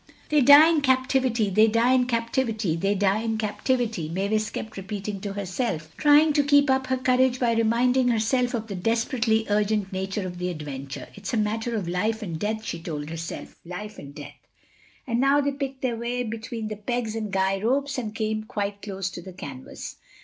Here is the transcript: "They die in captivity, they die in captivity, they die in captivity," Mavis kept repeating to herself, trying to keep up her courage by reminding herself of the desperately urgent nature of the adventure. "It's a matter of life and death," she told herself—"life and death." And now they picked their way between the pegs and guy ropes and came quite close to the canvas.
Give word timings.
"They 0.29 0.41
die 0.41 0.67
in 0.67 0.81
captivity, 0.81 1.51
they 1.51 1.67
die 1.67 1.93
in 1.93 2.07
captivity, 2.07 2.75
they 2.75 2.95
die 2.95 3.19
in 3.21 3.37
captivity," 3.37 4.09
Mavis 4.09 4.49
kept 4.49 4.75
repeating 4.75 5.21
to 5.21 5.33
herself, 5.33 5.95
trying 5.95 6.33
to 6.33 6.43
keep 6.43 6.71
up 6.71 6.87
her 6.87 6.97
courage 6.97 7.39
by 7.39 7.51
reminding 7.53 8.07
herself 8.07 8.55
of 8.55 8.65
the 8.65 8.73
desperately 8.73 9.45
urgent 9.47 9.93
nature 9.93 10.25
of 10.25 10.39
the 10.39 10.49
adventure. 10.49 11.07
"It's 11.13 11.35
a 11.35 11.37
matter 11.37 11.75
of 11.75 11.87
life 11.87 12.23
and 12.23 12.39
death," 12.39 12.65
she 12.65 12.81
told 12.81 13.11
herself—"life 13.11 13.99
and 13.99 14.15
death." 14.15 14.47
And 15.05 15.21
now 15.21 15.39
they 15.39 15.51
picked 15.51 15.83
their 15.83 15.97
way 15.97 16.23
between 16.23 16.69
the 16.69 16.77
pegs 16.77 17.13
and 17.15 17.31
guy 17.31 17.61
ropes 17.61 17.99
and 17.99 18.15
came 18.15 18.45
quite 18.45 18.81
close 18.81 19.11
to 19.11 19.21
the 19.21 19.33
canvas. 19.33 19.97